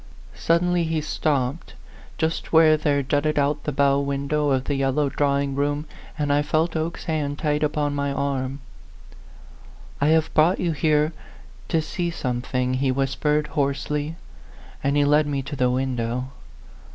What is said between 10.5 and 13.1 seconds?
you here to see some thing," he